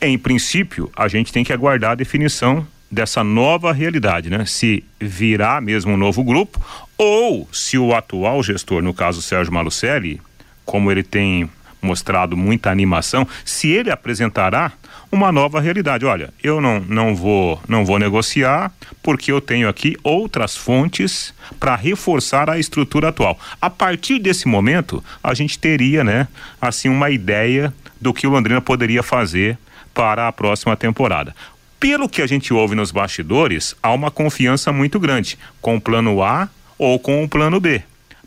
[0.00, 4.44] Em princípio, a gente tem que aguardar a definição dessa nova realidade, né?
[4.46, 6.60] Se virá mesmo um novo grupo
[6.96, 10.20] ou se o atual gestor, no caso Sérgio Malucelli,
[10.64, 11.48] como ele tem
[11.82, 14.72] mostrado muita animação, se ele apresentará
[15.10, 16.04] uma nova realidade.
[16.04, 18.72] Olha, eu não, não vou não vou negociar
[19.02, 23.38] porque eu tenho aqui outras fontes para reforçar a estrutura atual.
[23.60, 26.26] A partir desse momento, a gente teria, né,
[26.60, 29.58] assim uma ideia do que o Londrina poderia fazer
[29.94, 31.34] para a próxima temporada.
[31.78, 36.22] Pelo que a gente ouve nos bastidores, há uma confiança muito grande com o plano
[36.22, 37.82] A ou com o plano B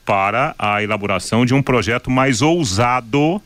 [0.05, 3.41] para a elaboração de um projeto mais ousado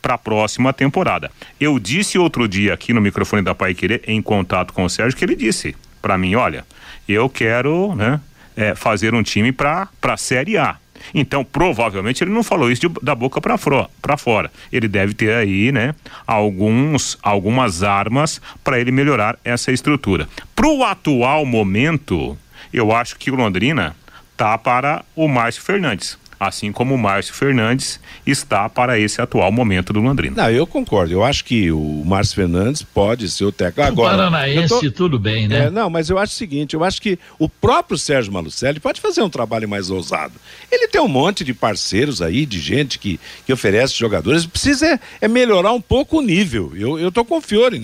[0.00, 1.30] para a próxima temporada.
[1.60, 5.18] Eu disse outro dia aqui no microfone da Pai Querer, em contato com o Sérgio,
[5.18, 6.64] que ele disse para mim: olha,
[7.08, 8.20] eu quero né,
[8.56, 10.76] é, fazer um time para a Série A.
[11.14, 14.50] Então, provavelmente ele não falou isso de, da boca para fora.
[14.72, 15.94] Ele deve ter aí, né,
[16.26, 20.28] alguns, algumas armas para ele melhorar essa estrutura.
[20.54, 22.36] Para o atual momento,
[22.72, 23.96] eu acho que o Londrina
[24.36, 29.92] tá para o Márcio Fernandes assim como o Márcio Fernandes está para esse atual momento
[29.92, 30.42] do Londrina.
[30.42, 31.12] Não, eu concordo.
[31.12, 34.14] Eu acho que o Márcio Fernandes pode ser o técnico agora.
[34.14, 34.90] O Paranaense, tô...
[34.90, 35.66] tudo bem, né?
[35.66, 39.00] É, não, mas eu acho o seguinte: eu acho que o próprio Sérgio Malucelli pode
[39.00, 40.34] fazer um trabalho mais ousado.
[40.70, 44.46] Ele tem um monte de parceiros aí, de gente que, que oferece jogadores.
[44.46, 46.72] Precisa é, é melhorar um pouco o nível.
[46.74, 47.76] Eu, eu tô confiando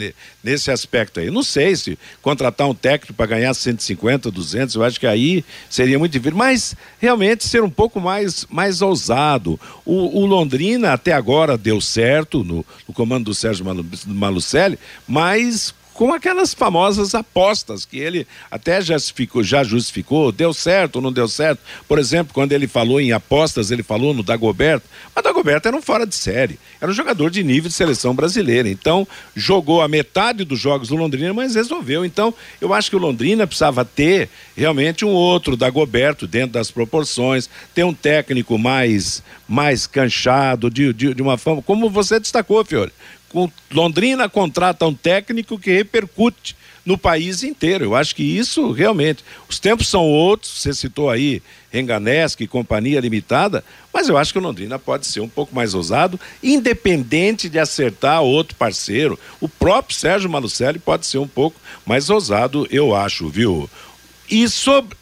[0.42, 1.30] nesse aspecto aí.
[1.30, 5.98] Não sei se contratar um técnico para ganhar 150, 200, eu acho que aí seria
[5.98, 6.36] muito difícil.
[6.36, 9.58] Mas realmente ser um pouco mais mais, ousado.
[9.84, 13.64] O, o, Londrina até agora deu certo no, no comando do Sérgio
[14.06, 20.96] Malucelli, mas com aquelas famosas apostas que ele até já justificou, já justificou, deu certo
[20.96, 21.60] ou não deu certo.
[21.86, 25.82] Por exemplo, quando ele falou em apostas, ele falou no Dagoberto, mas Dagoberto era um
[25.82, 28.68] fora de série, era um jogador de nível de seleção brasileira.
[28.68, 32.04] Então, jogou a metade dos jogos do Londrina, mas resolveu.
[32.04, 37.48] Então, eu acho que o Londrina precisava ter realmente um outro Dagoberto dentro das proporções,
[37.74, 42.90] ter um técnico mais mais canchado, de, de, de uma fama, como você destacou, Fiore
[43.70, 47.84] Londrina contrata um técnico que repercute no país inteiro.
[47.84, 49.24] Eu acho que isso realmente.
[49.48, 54.42] Os tempos são outros, você citou aí Renganesque, Companhia Limitada, mas eu acho que o
[54.42, 59.18] Londrina pode ser um pouco mais ousado, independente de acertar outro parceiro.
[59.40, 63.68] O próprio Sérgio Malucelli pode ser um pouco mais ousado, eu acho, viu?
[64.30, 64.96] E sobre.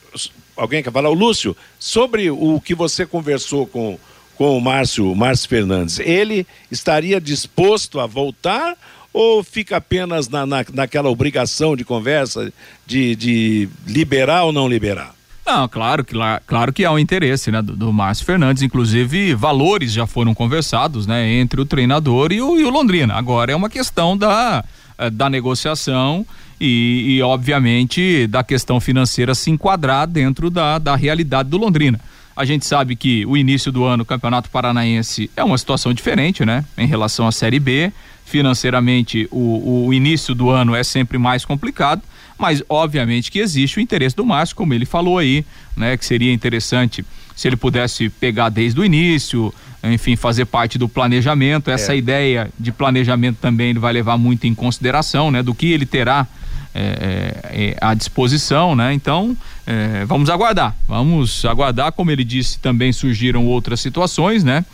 [0.56, 1.08] Alguém quer falar?
[1.08, 3.98] O Lúcio, sobre o que você conversou com
[4.40, 8.74] com o Márcio, Márcio Fernandes, ele estaria disposto a voltar
[9.12, 12.50] ou fica apenas na, na, naquela obrigação de conversa
[12.86, 15.14] de, de liberar ou não liberar?
[15.44, 16.14] Não, claro que,
[16.46, 21.06] claro que há um interesse né, do, do Márcio Fernandes, inclusive valores já foram conversados
[21.06, 23.16] né, entre o treinador e o, e o Londrina.
[23.16, 24.64] Agora é uma questão da,
[24.96, 26.24] eh, da negociação
[26.58, 32.00] e, e, obviamente, da questão financeira se enquadrar dentro da, da realidade do Londrina.
[32.36, 36.44] A gente sabe que o início do ano, o Campeonato Paranaense, é uma situação diferente,
[36.44, 36.64] né?
[36.76, 37.92] Em relação à Série B.
[38.24, 42.00] Financeiramente, o, o início do ano é sempre mais complicado,
[42.38, 45.44] mas obviamente que existe o interesse do Márcio, como ele falou aí,
[45.76, 45.96] né?
[45.96, 51.70] Que seria interessante se ele pudesse pegar desde o início, enfim, fazer parte do planejamento.
[51.70, 51.96] Essa é.
[51.96, 55.42] ideia de planejamento também ele vai levar muito em consideração, né?
[55.42, 56.26] Do que ele terá
[56.74, 58.92] é, é, é, à disposição, né?
[58.92, 61.92] Então, é, vamos aguardar, vamos aguardar.
[61.92, 64.64] Como ele disse, também surgiram outras situações, né?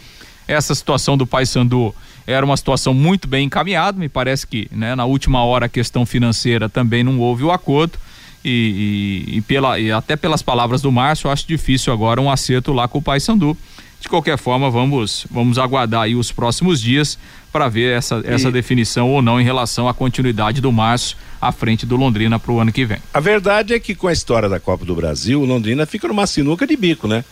[0.46, 1.94] Essa situação do Paysandu
[2.26, 4.94] era uma situação muito bem encaminhada, me parece que, né?
[4.94, 7.98] Na última hora a questão financeira também não houve o acordo.
[8.44, 12.72] E, e, e, pela, e até pelas palavras do Márcio, acho difícil agora um acerto
[12.72, 13.56] lá com o Paysandu.
[14.00, 17.18] De qualquer forma, vamos, vamos aguardar aí os próximos dias
[17.56, 21.86] para ver essa, essa definição ou não em relação à continuidade do Márcio à frente
[21.86, 22.98] do Londrina para o ano que vem.
[23.14, 26.26] A verdade é que com a história da Copa do Brasil, o Londrina fica numa
[26.26, 27.24] sinuca de bico, né?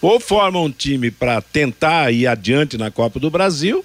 [0.00, 3.84] Ou forma um time para tentar ir adiante na Copa do Brasil,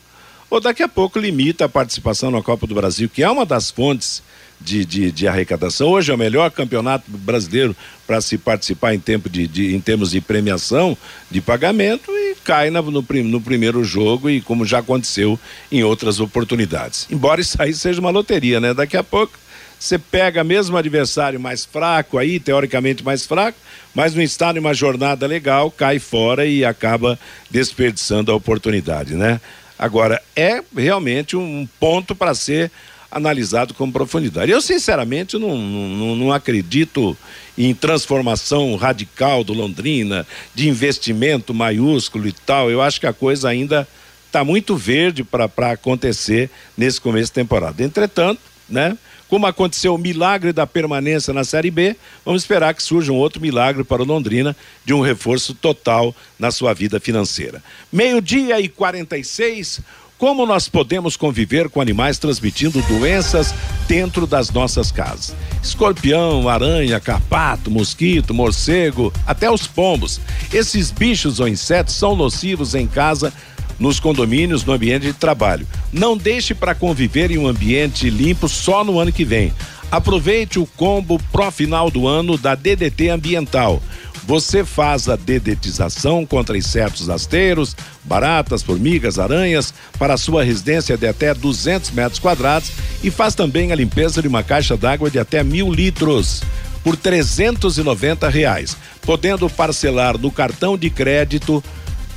[0.52, 3.72] ou daqui a pouco limita a participação na Copa do Brasil, que é uma das
[3.72, 4.22] fontes
[4.60, 5.90] de, de, de arrecadação.
[5.90, 10.12] Hoje é o melhor campeonato brasileiro para se participar em, tempo de, de, em termos
[10.12, 10.98] de premiação,
[11.30, 15.40] de pagamento, e cai na, no, no primeiro jogo, e como já aconteceu
[15.72, 17.08] em outras oportunidades.
[17.12, 18.74] Embora isso aí seja uma loteria, né?
[18.74, 19.38] Daqui a pouco
[19.80, 23.58] você pega mesmo adversário mais fraco aí, teoricamente mais fraco,
[23.94, 29.40] mas não está numa jornada legal, cai fora e acaba desperdiçando a oportunidade, né?
[29.78, 32.72] Agora, é realmente um ponto para ser
[33.10, 34.52] analisado com profundidade.
[34.52, 37.18] Eu, sinceramente, não, não, não acredito
[37.58, 42.70] em transformação radical do Londrina, de investimento maiúsculo e tal.
[42.70, 43.88] Eu acho que a coisa ainda
[44.26, 47.84] está muito verde para acontecer nesse começo de temporada.
[47.84, 48.98] Entretanto, né?
[49.28, 53.42] Como aconteceu o milagre da permanência na Série B, vamos esperar que surja um outro
[53.42, 57.62] milagre para o Londrina de um reforço total na sua vida financeira.
[57.92, 59.82] Meio-dia e 46.
[60.18, 63.54] Como nós podemos conviver com animais transmitindo doenças
[63.88, 65.36] dentro das nossas casas?
[65.62, 70.20] Escorpião, aranha, carpato, mosquito, morcego, até os pombos.
[70.52, 73.32] Esses bichos ou insetos são nocivos em casa
[73.80, 75.68] nos condomínios, no ambiente de trabalho.
[75.94, 79.54] Não deixe para conviver em um ambiente limpo só no ano que vem.
[79.92, 83.82] Aproveite o combo pró final do ano da DDT Ambiental.
[84.28, 91.08] Você faz a dedetização contra insetos rasteiros, baratas, formigas, aranhas para a sua residência de
[91.08, 95.42] até 200 metros quadrados e faz também a limpeza de uma caixa d'água de até
[95.46, 96.44] mil litros
[96.84, 101.64] por 390 reais, podendo parcelar no cartão de crédito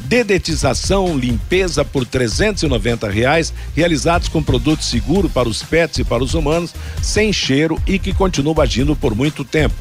[0.05, 6.35] dedetização, limpeza por 390 reais, realizados com produto seguro para os pets e para os
[6.35, 9.75] humanos, sem cheiro e que continua agindo por muito tempo.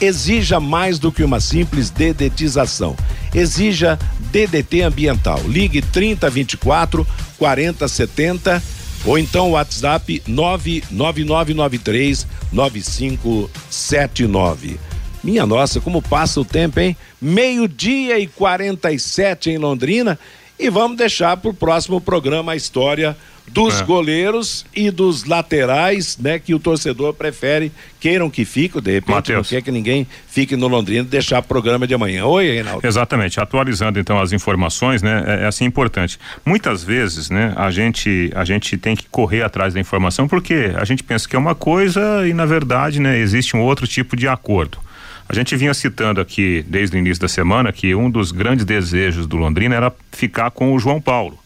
[0.00, 2.96] Exija mais do que uma simples dedetização.
[3.34, 3.98] Exija
[4.32, 5.40] DDT ambiental.
[5.46, 7.06] Ligue 3024
[7.38, 8.62] 4070
[9.04, 14.78] ou então o WhatsApp 99993 9579.
[15.26, 16.96] Minha nossa, como passa o tempo, hein?
[17.20, 20.16] Meio-dia e 47 em Londrina.
[20.56, 23.16] E vamos deixar para o próximo programa a história
[23.48, 23.84] dos é.
[23.84, 29.50] goleiros e dos laterais, né, que o torcedor prefere, queiram que fiquem, de repente Mateus.
[29.50, 32.24] não quer que ninguém fique no Londrina e deixar o programa de amanhã.
[32.24, 32.86] Oi, Reinaldo.
[32.86, 36.20] Exatamente, atualizando então as informações, né, é, é assim importante.
[36.44, 40.84] Muitas vezes, né, a gente a gente tem que correr atrás da informação porque a
[40.84, 44.28] gente pensa que é uma coisa e na verdade, né, existe um outro tipo de
[44.28, 44.86] acordo.
[45.28, 49.26] A gente vinha citando aqui desde o início da semana que um dos grandes desejos
[49.26, 51.38] do Londrina era ficar com o João Paulo.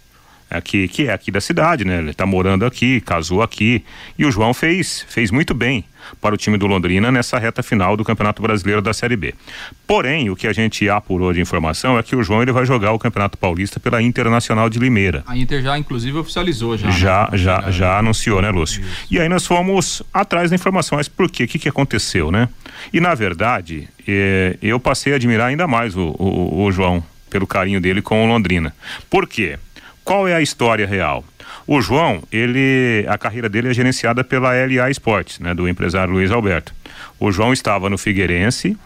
[0.50, 1.98] Aqui, que é aqui da cidade, né?
[1.98, 3.84] Ele está morando aqui, casou aqui.
[4.18, 5.84] E o João fez, fez muito bem
[6.20, 9.34] para o time do Londrina nessa reta final do Campeonato Brasileiro da Série B.
[9.86, 12.92] Porém, o que a gente apurou de informação é que o João ele vai jogar
[12.92, 15.22] o Campeonato Paulista pela Internacional de Limeira.
[15.26, 16.90] A Inter já, inclusive, oficializou já.
[16.90, 17.38] Já, né?
[17.38, 18.80] já, já anunciou, né, Lúcio?
[18.82, 19.06] Isso.
[19.10, 21.44] E aí nós fomos atrás da informação, mas por quê?
[21.44, 22.48] O que, que aconteceu, né?
[22.92, 27.46] E na verdade, eh, eu passei a admirar ainda mais o, o, o João pelo
[27.46, 28.74] carinho dele com o Londrina.
[29.08, 29.58] Por quê?
[30.10, 31.22] Qual é a história real?
[31.68, 36.32] O João, ele, a carreira dele é gerenciada pela LA Esportes, né, do empresário Luiz
[36.32, 36.74] Alberto.
[37.16, 38.76] O João estava no Figueirense,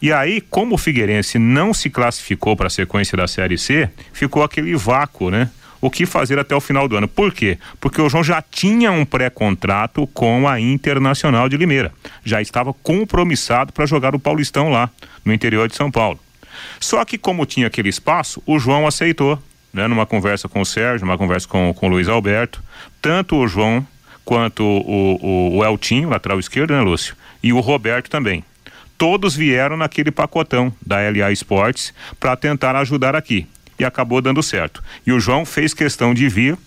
[0.00, 4.44] e aí, como o Figueirense não se classificou para a sequência da Série C, ficou
[4.44, 5.50] aquele vácuo, né?
[5.80, 7.08] O que fazer até o final do ano?
[7.08, 7.58] Por quê?
[7.80, 11.92] Porque o João já tinha um pré-contrato com a Internacional de Limeira.
[12.24, 14.88] Já estava compromissado para jogar o Paulistão lá,
[15.24, 16.20] no interior de São Paulo.
[16.78, 21.06] Só que, como tinha aquele espaço, o João aceitou né, numa conversa com o Sérgio,
[21.06, 22.62] numa conversa com, com o Luiz Alberto,
[23.00, 23.86] tanto o João
[24.24, 27.16] quanto o, o, o Eltinho, lateral esquerdo, né, Lúcio?
[27.42, 28.44] E o Roberto também.
[28.96, 33.46] Todos vieram naquele pacotão da LA Esportes para tentar ajudar aqui.
[33.78, 34.82] E acabou dando certo.
[35.06, 36.58] E o João fez questão de vir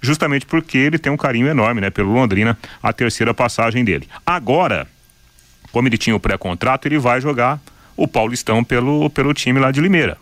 [0.00, 4.08] justamente porque ele tem um carinho enorme, né, pelo Londrina, a terceira passagem dele.
[4.24, 4.86] Agora,
[5.72, 7.60] como ele tinha o pré-contrato, ele vai jogar
[7.96, 10.18] o Paulistão pelo, pelo time lá de Limeira.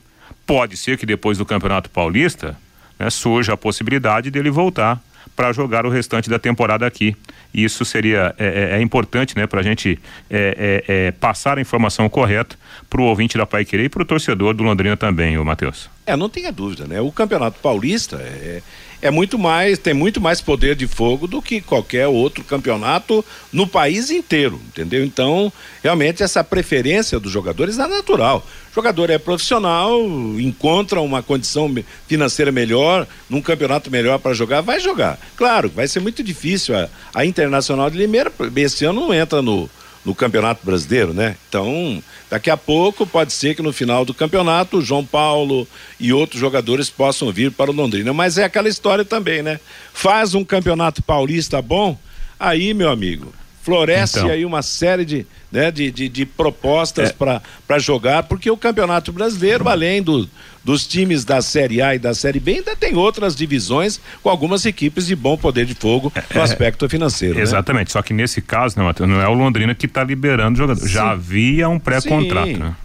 [0.46, 2.56] Pode ser que depois do Campeonato Paulista
[2.98, 5.00] né, surja a possibilidade dele voltar
[5.34, 7.16] para jogar o restante da temporada aqui.
[7.52, 9.98] Isso seria é, é, é importante, né, para a gente
[10.30, 12.56] é, é, é, passar a informação correta
[12.90, 15.88] para o ouvinte da Pai Querer e para o torcedor do Londrina também, o Matheus.
[16.06, 17.00] É, não tenha dúvida, né?
[17.00, 18.62] O Campeonato Paulista é,
[19.04, 23.66] é muito mais, tem muito mais poder de fogo do que qualquer outro campeonato no
[23.66, 25.04] país inteiro, entendeu?
[25.04, 28.42] Então, realmente essa preferência dos jogadores é natural.
[28.72, 30.00] O jogador é profissional,
[30.40, 31.70] encontra uma condição
[32.08, 35.18] financeira melhor, num campeonato melhor para jogar, vai jogar.
[35.36, 36.74] Claro, vai ser muito difícil.
[36.74, 39.68] A, a Internacional de Limeira, esse ano não entra no,
[40.04, 41.36] no Campeonato Brasileiro, né?
[41.48, 45.66] Então, daqui a pouco pode ser que no final do campeonato o João Paulo
[45.98, 49.58] e outros jogadores possam vir para o Londrina, mas é aquela história também, né?
[49.92, 51.98] Faz um campeonato paulista bom,
[52.38, 53.32] aí, meu amigo,
[53.64, 54.30] floresce então.
[54.30, 57.12] aí uma série de, né, de, de, de propostas é.
[57.12, 60.28] para jogar, porque o Campeonato Brasileiro, além do,
[60.62, 64.66] dos times da Série A e da Série B, ainda tem outras divisões com algumas
[64.66, 67.36] equipes de bom poder de fogo no é, aspecto financeiro.
[67.36, 67.40] Né?
[67.40, 67.92] Exatamente, né?
[67.92, 70.90] só que nesse caso, não, não é o Londrina que está liberando jogadores.
[70.90, 72.76] Já havia um pré-contrato, né?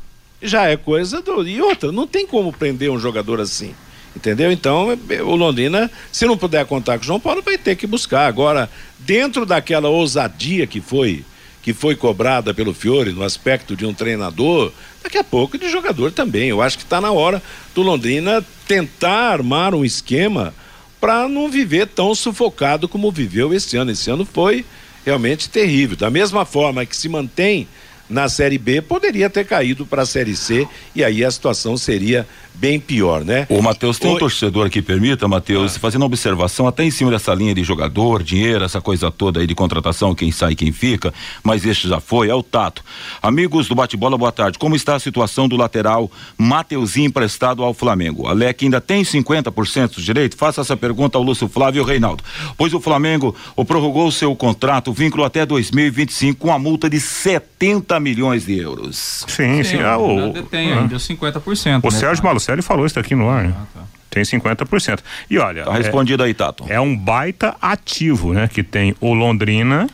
[0.41, 1.45] Já é coisa do.
[1.45, 3.73] E outra, não tem como prender um jogador assim.
[4.15, 4.51] Entendeu?
[4.51, 8.27] Então, o Londrina, se não puder contar com o João Paulo, vai ter que buscar.
[8.27, 8.69] Agora,
[8.99, 11.23] dentro daquela ousadia que foi
[11.61, 14.71] que foi cobrada pelo Fiore no aspecto de um treinador,
[15.03, 16.49] daqui a pouco de jogador também.
[16.49, 17.43] Eu acho que está na hora
[17.75, 20.53] do Londrina tentar armar um esquema
[20.99, 23.91] para não viver tão sufocado como viveu esse ano.
[23.91, 24.65] Esse ano foi
[25.05, 25.97] realmente terrível.
[25.97, 27.67] Da mesma forma que se mantém
[28.09, 32.27] na Série B, poderia ter caído para a Série C e aí a situação seria
[32.59, 33.47] bem pior, né?
[33.49, 35.79] O Matheus, tem um torcedor que permita, Matheus, ah.
[35.79, 39.47] fazendo uma observação até em cima dessa linha de jogador, dinheiro, essa coisa toda aí
[39.47, 42.83] de contratação, quem sai, quem fica, mas este já foi, é o Tato.
[43.21, 44.59] Amigos do Bate-Bola, boa tarde.
[44.59, 48.27] Como está a situação do lateral Mateuzinho emprestado ao Flamengo?
[48.27, 50.35] Alec ainda tem 50% de direito?
[50.35, 52.23] Faça essa pergunta ao Lúcio Flávio Reinaldo.
[52.57, 57.98] Pois o Flamengo o prorrogou seu contrato, vínculo até 2025, com a multa de 70
[57.99, 59.25] milhões de euros.
[59.27, 59.77] Sim, sim.
[59.77, 61.81] sim ah, o, tem ainda 50%.
[61.83, 63.53] O né, Sérgio Malucelli falou isso aqui no ar, né?
[63.55, 63.81] Ah, tá.
[64.09, 64.99] Tem 50%.
[65.29, 65.63] E olha.
[65.63, 66.65] Tá respondido é, aí, Tato.
[66.67, 68.47] É um baita ativo, né?
[68.47, 69.87] Que tem o Londrina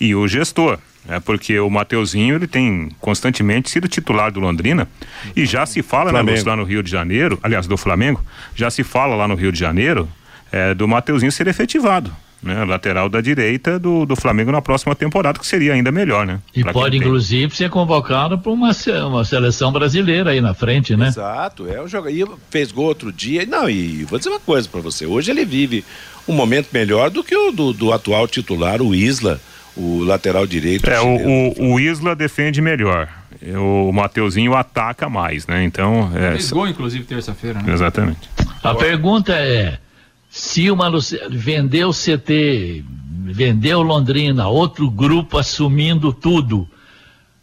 [0.00, 0.78] e o gestor.
[1.08, 4.86] É porque o Mateuzinho ele tem constantemente sido titular do Londrina
[5.34, 8.22] e já se fala né, lá no Rio de Janeiro, aliás do Flamengo,
[8.54, 10.08] já se fala lá no Rio de Janeiro
[10.52, 12.64] é, do Mateuzinho ser efetivado né?
[12.64, 16.40] Lateral da direita do, do Flamengo na próxima temporada, que seria ainda melhor, né?
[16.54, 18.70] E pode, inclusive, ser convocado para uma,
[19.06, 21.08] uma seleção brasileira aí na frente, né?
[21.08, 22.38] Exato, é o jogador.
[22.50, 23.44] fez gol outro dia.
[23.46, 25.84] Não, e vou dizer uma coisa para você: hoje ele vive
[26.26, 29.40] um momento melhor do que o do, do atual titular, o Isla,
[29.76, 30.88] o lateral direito.
[30.88, 33.08] É, o, o, o, Isla defende melhor.
[33.56, 35.62] O Mateuzinho ataca mais, né?
[35.64, 36.10] Então.
[36.14, 37.72] É, fez gol, inclusive, terça-feira, né?
[37.72, 38.28] Exatamente.
[38.62, 39.78] A pergunta é
[40.40, 40.90] se uma
[41.28, 42.82] vendeu CT,
[43.26, 46.66] vendeu Londrina, outro grupo assumindo tudo,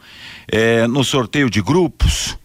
[0.48, 2.39] é, no sorteio de grupos.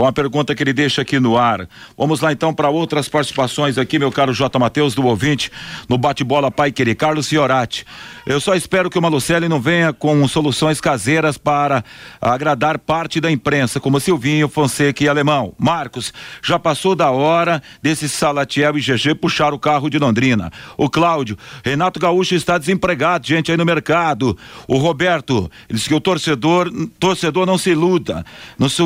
[0.00, 1.68] Bom, a pergunta que ele deixa aqui no ar.
[1.94, 4.58] Vamos lá então para outras participações aqui, meu caro J.
[4.58, 5.52] Matheus, do ouvinte,
[5.90, 6.94] no bate-bola Pai Querer.
[6.94, 7.84] Carlos Fiorati.
[8.24, 11.84] Eu só espero que o Malucelli não venha com soluções caseiras para
[12.18, 15.52] agradar parte da imprensa, como Silvinho, Fonseca e Alemão.
[15.58, 20.50] Marcos, já passou da hora desse Salatiel e GG puxar o carro de Londrina.
[20.78, 24.34] O Cláudio, Renato Gaúcho está desempregado, gente aí no mercado.
[24.66, 28.24] O Roberto, ele disse que o torcedor, torcedor não se iluda,
[28.58, 28.82] não se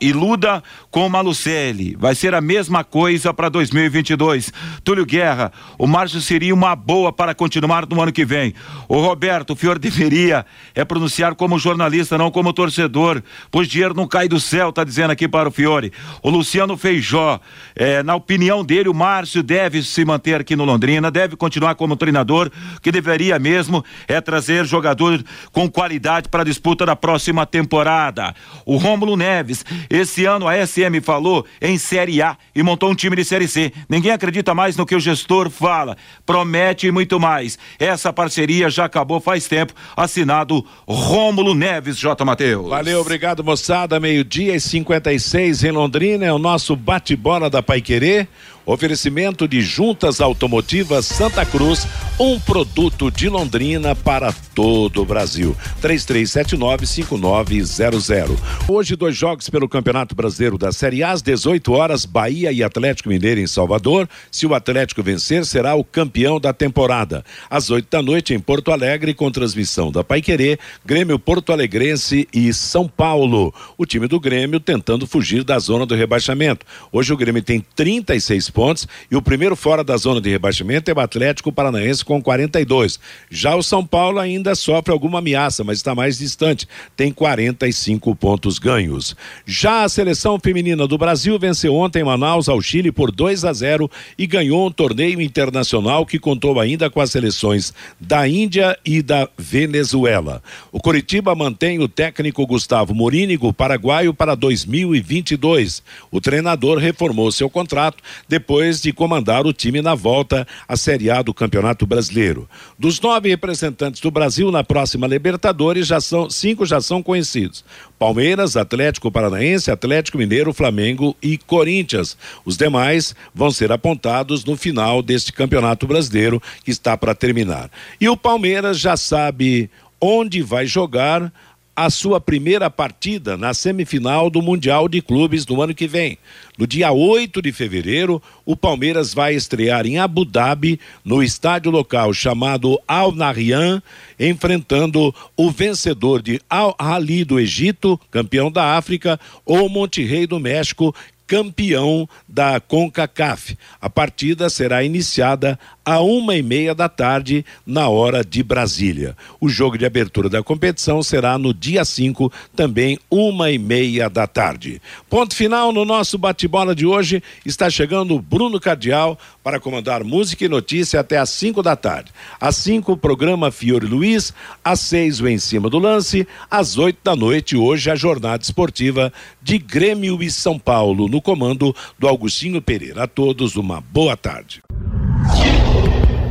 [0.00, 0.53] iluda
[0.90, 1.96] Com o Malucelli.
[1.98, 4.52] Vai ser a mesma coisa para 2022.
[4.82, 8.54] Túlio Guerra, o Márcio seria uma boa para continuar no ano que vem.
[8.88, 10.44] O Roberto, o Fior deveria
[10.74, 15.10] é pronunciar como jornalista, não como torcedor, pois dinheiro não cai do céu, tá dizendo
[15.10, 15.92] aqui para o Fiore.
[16.22, 17.40] O Luciano Feijó,
[17.74, 21.96] é, na opinião dele, o Márcio deve se manter aqui no Londrina, deve continuar como
[21.96, 22.50] treinador,
[22.82, 28.34] que deveria mesmo é trazer jogador com qualidade para a disputa da próxima temporada.
[28.64, 32.94] O Rômulo Neves, esse ano ano a SM falou em Série A e montou um
[32.94, 33.72] time de Série C.
[33.88, 35.96] Ninguém acredita mais no que o gestor fala.
[36.26, 37.58] Promete muito mais.
[37.78, 39.72] Essa parceria já acabou faz tempo.
[39.96, 42.24] Assinado Rômulo Neves, J.
[42.24, 42.68] Matheus.
[42.68, 43.98] Valeu, obrigado, moçada.
[43.98, 46.26] Meio-dia e 56 em Londrina.
[46.26, 48.28] É o nosso bate-bola da Pai Querer.
[48.66, 51.86] Oferecimento de Juntas Automotivas Santa Cruz,
[52.18, 55.54] um produto de Londrina para todo o Brasil.
[55.82, 58.38] 33795900.
[58.66, 63.10] Hoje dois jogos pelo Campeonato Brasileiro da Série A às 18 horas, Bahia e Atlético
[63.10, 64.08] Mineiro em Salvador.
[64.30, 67.22] Se o Atlético vencer, será o campeão da temporada.
[67.50, 72.50] Às 8 da noite em Porto Alegre com transmissão da Paiquerê, Grêmio Porto Alegrense e
[72.54, 73.52] São Paulo.
[73.76, 76.64] O time do Grêmio tentando fugir da zona do rebaixamento.
[76.90, 80.94] Hoje o Grêmio tem 36 pontos e o primeiro fora da zona de rebaixamento é
[80.94, 83.00] o Atlético Paranaense com 42.
[83.28, 88.60] Já o São Paulo ainda sofre alguma ameaça, mas está mais distante, tem 45 pontos
[88.60, 89.16] ganhos.
[89.44, 93.52] Já a seleção feminina do Brasil venceu ontem em Manaus ao Chile por 2 a
[93.52, 99.02] 0 e ganhou um torneio internacional que contou ainda com as seleções da Índia e
[99.02, 100.40] da Venezuela.
[100.70, 105.82] O Coritiba mantém o técnico Gustavo Morínigo paraguaio para 2022.
[106.12, 108.43] O treinador reformou seu contrato depois
[108.80, 112.48] de comandar o time na volta à Série A do Campeonato Brasileiro.
[112.78, 117.64] Dos nove representantes do Brasil na próxima Libertadores, já são cinco já são conhecidos:
[117.98, 122.16] Palmeiras, Atlético Paranaense, Atlético Mineiro, Flamengo e Corinthians.
[122.44, 127.70] Os demais vão ser apontados no final deste Campeonato Brasileiro que está para terminar.
[128.00, 129.70] E o Palmeiras já sabe
[130.00, 131.32] onde vai jogar
[131.76, 136.16] a sua primeira partida na semifinal do Mundial de Clubes do ano que vem.
[136.56, 142.14] No dia 8 de fevereiro, o Palmeiras vai estrear em Abu Dhabi, no estádio local
[142.14, 143.82] chamado Al Nahyan,
[144.18, 150.94] enfrentando o vencedor de Al Ali do Egito, campeão da África, ou Monterrey do México,
[151.26, 153.56] campeão da CONCACAF.
[153.80, 159.16] A partida será iniciada a uma e meia da tarde, na hora de Brasília.
[159.40, 164.26] O jogo de abertura da competição será no dia 5, também uma e meia da
[164.26, 164.80] tarde.
[165.10, 167.22] Ponto final no nosso bate-bola de hoje.
[167.44, 172.10] Está chegando Bruno Cardial para comandar música e notícia até às 5 da tarde.
[172.40, 174.32] Às 5, o programa Fiore Luiz.
[174.64, 176.26] Às 6, o Em Cima do Lance.
[176.50, 179.12] Às 8 da noite, hoje, a jornada esportiva
[179.42, 183.04] de Grêmio e São Paulo, no comando do Augustinho Pereira.
[183.04, 184.62] A todos, uma boa tarde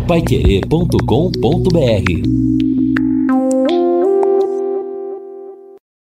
[0.07, 2.72] paiquerê.com.br